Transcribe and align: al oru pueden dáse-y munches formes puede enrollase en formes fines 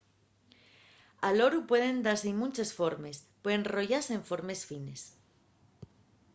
al 1.27 1.37
oru 1.47 1.59
pueden 1.69 1.97
dáse-y 2.07 2.33
munches 2.39 2.71
formes 2.79 3.17
puede 3.41 3.57
enrollase 3.61 4.11
en 4.17 4.23
formes 4.29 4.61
fines 4.69 5.01